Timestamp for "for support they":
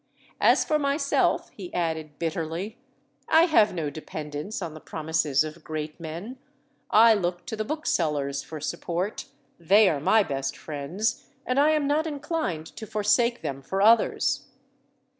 8.41-9.87